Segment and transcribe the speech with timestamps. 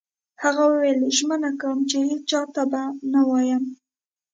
[0.43, 3.63] هغه وویل: ژمنه کوم چي هیڅ چا ته به نه وایم.